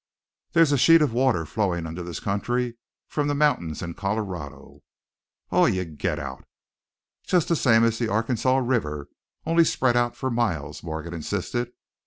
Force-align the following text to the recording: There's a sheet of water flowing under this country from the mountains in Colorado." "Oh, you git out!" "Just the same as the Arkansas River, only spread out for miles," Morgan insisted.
There's 0.53 0.71
a 0.71 0.79
sheet 0.79 1.03
of 1.03 1.13
water 1.13 1.45
flowing 1.45 1.85
under 1.85 2.01
this 2.01 2.19
country 2.19 2.75
from 3.07 3.27
the 3.27 3.35
mountains 3.35 3.83
in 3.83 3.93
Colorado." 3.93 4.81
"Oh, 5.51 5.67
you 5.67 5.85
git 5.85 6.17
out!" 6.17 6.43
"Just 7.27 7.49
the 7.49 7.55
same 7.55 7.83
as 7.83 7.99
the 7.99 8.09
Arkansas 8.09 8.57
River, 8.57 9.09
only 9.45 9.63
spread 9.63 9.95
out 9.95 10.15
for 10.15 10.31
miles," 10.31 10.81
Morgan 10.81 11.13
insisted. 11.13 11.73